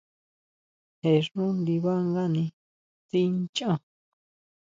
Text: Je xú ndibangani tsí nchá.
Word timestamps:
Je 1.01 1.13
xú 1.27 1.43
ndibangani 1.59 2.45
tsí 3.09 3.21
nchá. 3.37 3.71